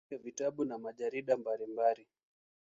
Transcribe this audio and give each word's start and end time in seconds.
Ameandika 0.07 0.25
vitabu 0.27 0.65
na 0.65 0.77
majarida 0.77 1.37
mbalimbali. 1.37 2.07